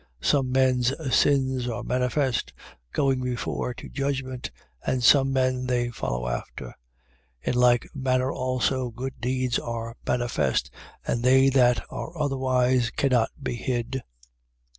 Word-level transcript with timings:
5:24. 0.19 0.27
Some 0.31 0.51
men's 0.51 1.15
sins 1.15 1.67
are 1.67 1.83
manifest, 1.83 2.53
going 2.91 3.21
before 3.21 3.75
to 3.75 3.87
judgment: 3.87 4.49
and 4.83 5.03
some 5.03 5.31
men 5.31 5.67
they 5.67 5.91
follow 5.91 6.27
after. 6.27 6.65
5:25. 6.65 6.73
In 7.43 7.53
like 7.53 7.89
manner 7.93 8.31
also 8.31 8.89
good 8.89 9.21
deeds 9.21 9.59
are 9.59 9.95
manifest: 10.07 10.71
and 11.05 11.21
they 11.23 11.49
that 11.49 11.83
are 11.91 12.17
otherwise 12.19 12.89
cannot 12.89 13.29
be 13.43 13.53
hid. 13.53 14.01